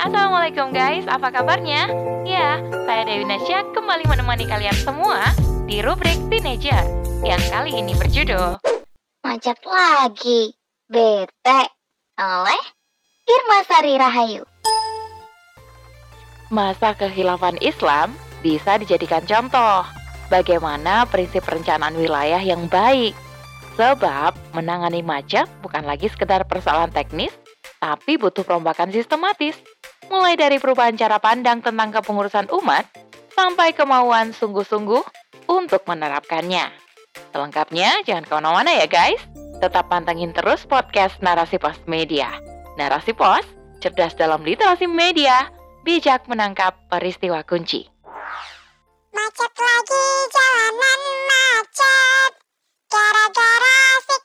[0.00, 1.84] Assalamualaikum guys, apa kabarnya?
[2.24, 2.56] Ya,
[2.88, 5.28] saya Dewi Nasya kembali menemani kalian semua
[5.68, 6.88] di rubrik Teenager
[7.20, 8.56] yang kali ini berjudul
[9.20, 10.56] Macet lagi,
[10.88, 11.60] bete,
[12.16, 12.62] oleh
[13.28, 14.42] Irma Sari Rahayu.
[16.48, 19.84] Masa kekhilafan Islam bisa dijadikan contoh
[20.32, 23.12] bagaimana prinsip perencanaan wilayah yang baik.
[23.76, 27.36] Sebab menangani macet bukan lagi sekedar persoalan teknis,
[27.76, 29.60] tapi butuh perombakan sistematis.
[30.10, 32.82] Mulai dari perubahan cara pandang tentang kepengurusan umat,
[33.30, 35.06] sampai kemauan sungguh-sungguh
[35.46, 36.66] untuk menerapkannya.
[37.30, 39.22] Selengkapnya, jangan ke mana-mana ya guys.
[39.62, 42.26] Tetap pantengin terus podcast Narasi Pos Media.
[42.74, 43.46] Narasi Pos,
[43.78, 45.46] cerdas dalam literasi media,
[45.86, 47.86] bijak menangkap peristiwa kunci.
[49.14, 52.32] Macet lagi jalanan macet,
[52.90, 54.16] gara-gara si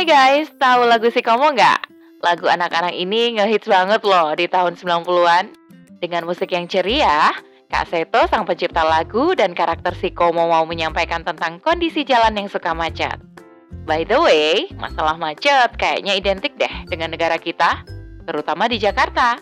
[0.00, 1.92] Hai guys, tahu lagu Si Komo nggak?
[2.24, 5.52] Lagu anak-anak ini ngehits banget loh di tahun 90-an.
[6.00, 7.36] Dengan musik yang ceria,
[7.68, 12.48] Kak Seto sang pencipta lagu dan karakter Si Komo mau menyampaikan tentang kondisi jalan yang
[12.48, 13.20] suka macet.
[13.84, 17.84] By the way, masalah macet kayaknya identik deh dengan negara kita,
[18.24, 19.36] terutama di Jakarta.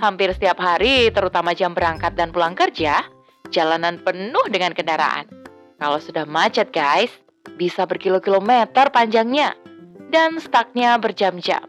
[0.00, 3.04] Hampir setiap hari, terutama jam berangkat dan pulang kerja,
[3.52, 5.28] jalanan penuh dengan kendaraan.
[5.76, 7.12] Kalau sudah macet guys,
[7.60, 9.67] bisa berkilo-kilometer panjangnya
[10.08, 11.64] dan stucknya berjam-jam.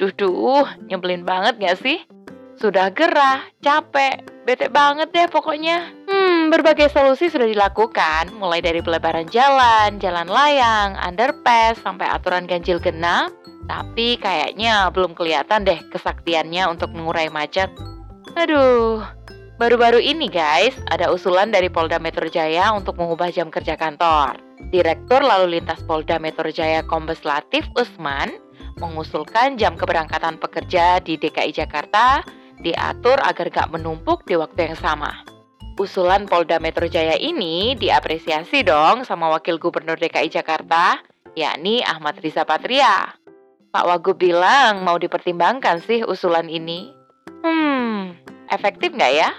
[0.00, 2.00] Duh duh, nyebelin banget gak sih?
[2.60, 5.92] Sudah gerah, capek, bete banget deh pokoknya.
[6.04, 12.76] Hmm, berbagai solusi sudah dilakukan, mulai dari pelebaran jalan, jalan layang, underpass, sampai aturan ganjil
[12.76, 13.32] genap.
[13.64, 17.72] Tapi kayaknya belum kelihatan deh kesaktiannya untuk mengurai macet.
[18.36, 19.00] Aduh,
[19.56, 24.49] baru-baru ini guys, ada usulan dari Polda Metro Jaya untuk mengubah jam kerja kantor.
[24.68, 28.28] Direktur Lalu Lintas Polda Metro Jaya Kombes Latif Usman
[28.76, 32.20] mengusulkan jam keberangkatan pekerja di DKI Jakarta
[32.60, 35.24] diatur agar gak menumpuk di waktu yang sama.
[35.80, 41.00] Usulan Polda Metro Jaya ini diapresiasi dong sama Wakil Gubernur DKI Jakarta,
[41.32, 43.16] yakni Ahmad Riza Patria.
[43.72, 46.92] Pak Wagub bilang mau dipertimbangkan sih usulan ini.
[47.40, 48.12] Hmm,
[48.52, 49.30] efektif nggak ya?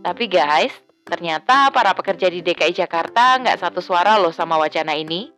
[0.00, 0.72] Tapi guys,
[1.10, 5.34] ternyata para pekerja di DKI Jakarta nggak satu suara loh sama wacana ini.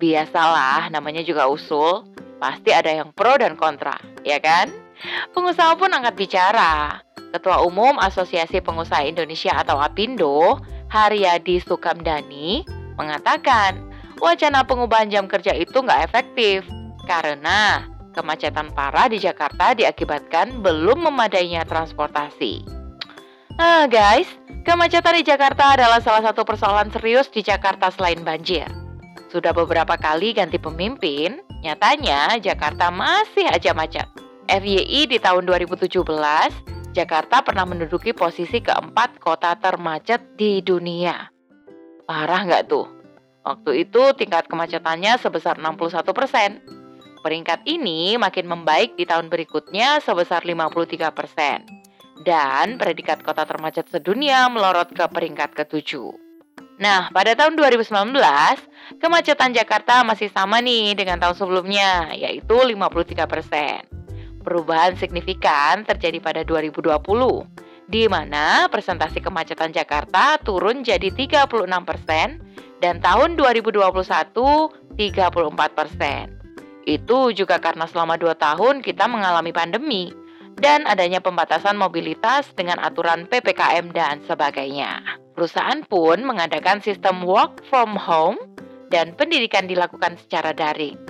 [0.00, 2.08] Biasalah, namanya juga usul.
[2.40, 4.72] Pasti ada yang pro dan kontra, ya kan?
[5.36, 7.04] Pengusaha pun angkat bicara.
[7.36, 10.56] Ketua Umum Asosiasi Pengusaha Indonesia atau APindo,
[10.88, 12.64] Haryadi Sukamdani,
[12.96, 13.78] mengatakan
[14.18, 16.66] wacana pengubahan jam kerja itu nggak efektif
[17.04, 17.86] karena
[18.16, 22.66] kemacetan parah di Jakarta diakibatkan belum memadainya transportasi.
[23.60, 24.26] Nah guys,
[24.64, 28.66] kemacetan di Jakarta adalah salah satu persoalan serius di Jakarta selain banjir.
[29.30, 34.06] Sudah beberapa kali ganti pemimpin, nyatanya Jakarta masih aja macet.
[34.50, 36.02] FYI di tahun 2017,
[36.90, 41.30] Jakarta pernah menduduki posisi keempat kota termacet di dunia.
[42.02, 42.90] Parah nggak tuh?
[43.46, 46.58] Waktu itu tingkat kemacetannya sebesar 61 persen.
[47.22, 51.79] Peringkat ini makin membaik di tahun berikutnya sebesar 53 persen.
[52.20, 56.12] Dan predikat kota termacet sedunia melorot ke peringkat ketujuh.
[56.80, 58.16] Nah, pada tahun 2019,
[59.00, 63.84] kemacetan Jakarta masih sama nih dengan tahun sebelumnya, yaitu 53 persen.
[64.40, 67.44] Perubahan signifikan terjadi pada 2020,
[67.84, 72.40] di mana presentasi kemacetan Jakarta turun jadi 36 persen
[72.80, 73.76] dan tahun 2021
[74.96, 76.24] 34 persen.
[76.88, 80.12] Itu juga karena selama dua tahun kita mengalami pandemi
[80.60, 85.00] dan adanya pembatasan mobilitas dengan aturan PPKM dan sebagainya.
[85.32, 88.36] Perusahaan pun mengadakan sistem work from home
[88.92, 91.00] dan pendidikan dilakukan secara daring.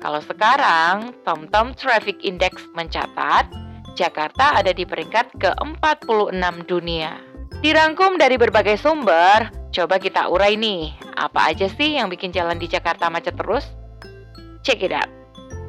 [0.00, 3.48] Kalau sekarang, TomTom Traffic Index mencatat
[3.94, 7.14] Jakarta ada di peringkat ke-46 dunia.
[7.62, 12.66] Dirangkum dari berbagai sumber, coba kita urai nih, apa aja sih yang bikin jalan di
[12.66, 13.64] Jakarta macet terus?
[14.66, 15.08] Check it out.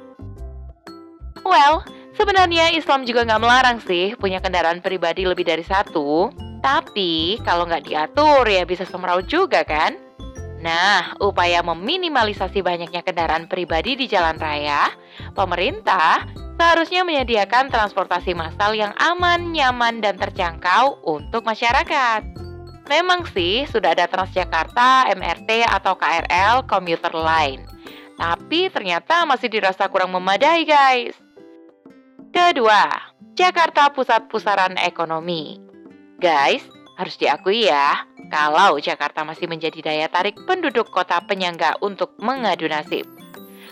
[1.43, 1.83] Well,
[2.15, 6.31] sebenarnya Islam juga nggak melarang sih punya kendaraan pribadi lebih dari satu.
[6.63, 10.08] Tapi kalau nggak diatur ya bisa semeraut juga kan?
[10.59, 14.91] Nah, upaya meminimalisasi banyaknya kendaraan pribadi di jalan raya,
[15.31, 16.27] pemerintah
[16.59, 22.27] seharusnya menyediakan transportasi massal yang aman, nyaman, dan terjangkau untuk masyarakat.
[22.91, 27.63] Memang sih sudah ada Transjakarta, MRT, atau KRL komuter lain.
[28.19, 31.15] Tapi ternyata masih dirasa kurang memadai guys.
[32.35, 32.91] Kedua,
[33.39, 35.55] Jakarta pusat pusaran ekonomi.
[36.19, 36.67] Guys,
[36.99, 43.05] harus diakui ya, kalau Jakarta masih menjadi daya tarik penduduk kota penyangga untuk mengadu nasib.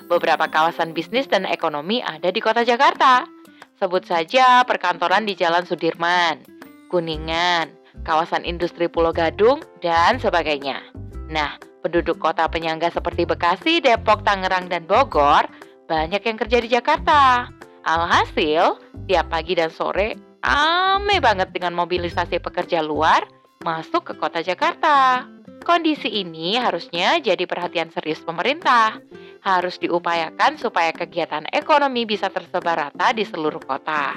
[0.09, 3.29] Beberapa kawasan bisnis dan ekonomi ada di kota Jakarta.
[3.77, 6.41] Sebut saja perkantoran di Jalan Sudirman,
[6.89, 7.69] Kuningan,
[8.01, 10.81] kawasan industri Pulau Gadung, dan sebagainya.
[11.29, 15.45] Nah, penduduk kota penyangga seperti Bekasi, Depok, Tangerang, dan Bogor
[15.85, 17.51] banyak yang kerja di Jakarta.
[17.85, 23.23] Alhasil, tiap pagi dan sore ame banget dengan mobilisasi pekerja luar
[23.67, 25.27] masuk ke kota Jakarta.
[25.67, 28.95] Kondisi ini harusnya jadi perhatian serius pemerintah.
[29.43, 34.15] Harus diupayakan supaya kegiatan ekonomi bisa tersebar rata di seluruh kota.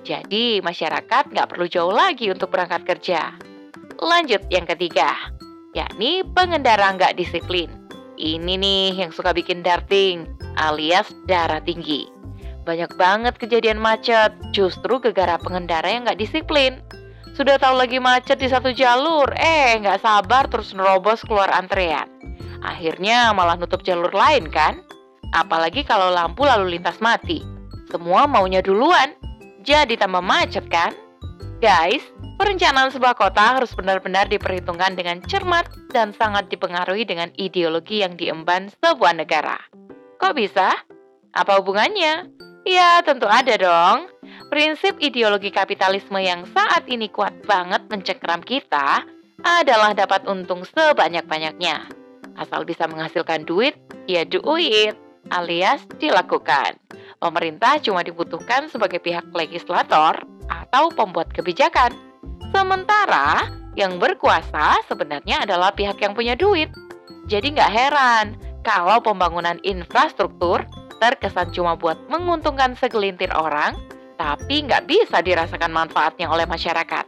[0.00, 3.36] Jadi masyarakat nggak perlu jauh lagi untuk berangkat kerja.
[4.00, 5.12] Lanjut yang ketiga,
[5.76, 7.68] yakni pengendara nggak disiplin.
[8.16, 10.24] Ini nih yang suka bikin darting
[10.56, 12.08] alias darah tinggi.
[12.64, 16.80] Banyak banget kejadian macet, justru gegara pengendara yang nggak disiplin.
[17.36, 22.08] Sudah tahu lagi macet di satu jalur, eh nggak sabar terus nerobos keluar antrean.
[22.64, 24.80] Akhirnya malah nutup jalur lain kan?
[25.36, 27.44] Apalagi kalau lampu lalu lintas mati.
[27.92, 29.12] Semua maunya duluan,
[29.68, 30.96] jadi tambah macet kan?
[31.60, 32.00] Guys,
[32.40, 38.72] perencanaan sebuah kota harus benar-benar diperhitungkan dengan cermat dan sangat dipengaruhi dengan ideologi yang diemban
[38.80, 39.60] sebuah negara.
[40.24, 40.72] Kok bisa?
[41.36, 42.32] Apa hubungannya?
[42.64, 44.15] Ya, tentu ada dong.
[44.46, 49.02] Prinsip ideologi kapitalisme yang saat ini kuat banget mencengkeram kita
[49.42, 51.82] adalah dapat untung sebanyak-banyaknya.
[52.38, 53.74] Asal bisa menghasilkan duit,
[54.06, 54.94] ya do it,
[55.34, 56.78] alias dilakukan.
[57.18, 60.14] Pemerintah cuma dibutuhkan sebagai pihak legislator
[60.46, 61.90] atau pembuat kebijakan.
[62.54, 66.70] Sementara yang berkuasa sebenarnya adalah pihak yang punya duit.
[67.26, 68.26] Jadi nggak heran
[68.62, 70.62] kalau pembangunan infrastruktur
[71.02, 73.76] terkesan cuma buat menguntungkan segelintir orang,
[74.16, 77.04] tapi nggak bisa dirasakan manfaatnya oleh masyarakat.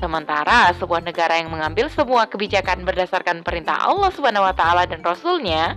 [0.00, 5.76] Sementara sebuah negara yang mengambil semua kebijakan berdasarkan perintah Allah Subhanahu wa taala dan Rasulnya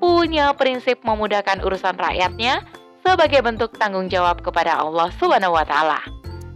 [0.00, 2.64] punya prinsip memudahkan urusan rakyatnya
[3.04, 6.00] sebagai bentuk tanggung jawab kepada Allah Subhanahu wa taala.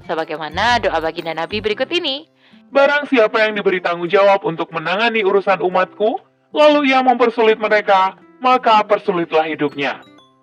[0.08, 2.24] Sebagaimana doa baginda Nabi berikut ini.
[2.72, 6.18] Barang siapa yang diberi tanggung jawab untuk menangani urusan umatku,
[6.56, 10.00] lalu ia mempersulit mereka, maka persulitlah hidupnya.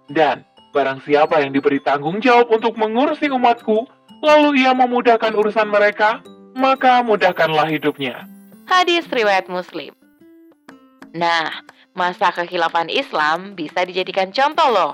[0.08, 3.86] Dan barang siapa yang diberi tanggung jawab untuk mengurusi umatku,
[4.24, 6.24] lalu ia memudahkan urusan mereka,
[6.56, 8.26] maka mudahkanlah hidupnya.
[8.66, 9.92] Hadis riwayat Muslim.
[11.12, 11.52] Nah,
[11.92, 14.94] masa kekhilafan Islam bisa dijadikan contoh loh.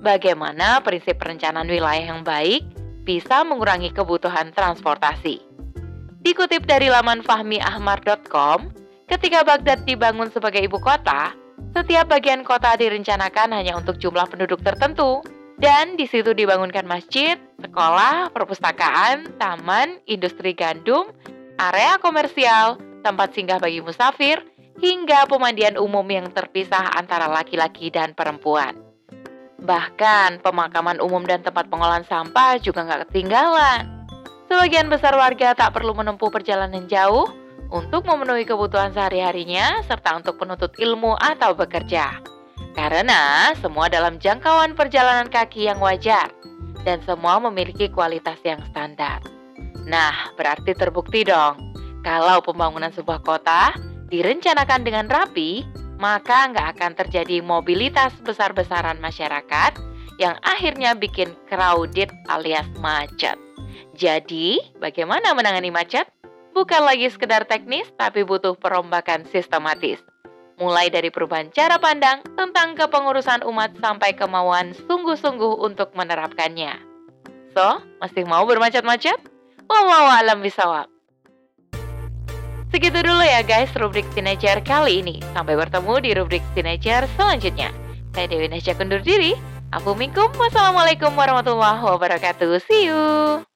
[0.00, 2.64] Bagaimana prinsip perencanaan wilayah yang baik
[3.04, 5.44] bisa mengurangi kebutuhan transportasi.
[6.24, 8.72] Dikutip dari laman fahmiahmar.com,
[9.08, 11.32] ketika Baghdad dibangun sebagai ibu kota,
[11.78, 15.22] setiap bagian kota direncanakan hanya untuk jumlah penduduk tertentu,
[15.62, 21.14] dan di situ dibangunkan masjid, sekolah, perpustakaan, taman, industri gandum,
[21.54, 24.42] area komersial, tempat singgah bagi musafir,
[24.82, 28.74] hingga pemandian umum yang terpisah antara laki-laki dan perempuan.
[29.62, 33.86] Bahkan pemakaman umum dan tempat pengolahan sampah juga nggak ketinggalan.
[34.50, 37.30] Sebagian besar warga tak perlu menempuh perjalanan jauh
[37.68, 42.20] untuk memenuhi kebutuhan sehari-harinya serta untuk penuntut ilmu atau bekerja.
[42.72, 46.30] Karena semua dalam jangkauan perjalanan kaki yang wajar
[46.86, 49.20] dan semua memiliki kualitas yang standar.
[49.88, 51.58] Nah, berarti terbukti dong,
[52.04, 53.74] kalau pembangunan sebuah kota
[54.08, 55.64] direncanakan dengan rapi,
[55.98, 59.74] maka nggak akan terjadi mobilitas besar-besaran masyarakat
[60.22, 63.38] yang akhirnya bikin crowded alias macet.
[63.98, 66.06] Jadi, bagaimana menangani macet?
[66.58, 70.02] Bukan lagi sekedar teknis, tapi butuh perombakan sistematis.
[70.58, 76.74] Mulai dari perubahan cara pandang tentang kepengurusan umat sampai kemauan sungguh-sungguh untuk menerapkannya.
[77.54, 79.22] So, masih mau bermacet-macet?
[79.70, 80.90] Wallahu alam bisawab.
[82.68, 85.22] Segitu dulu ya guys rubrik Teenager kali ini.
[85.32, 87.72] Sampai bertemu di rubrik Teenager selanjutnya.
[88.12, 89.38] Saya Dewi Nasya kundur diri.
[89.72, 90.28] Aku Minkum.
[90.36, 92.60] Wassalamualaikum warahmatullahi wabarakatuh.
[92.66, 93.47] See you.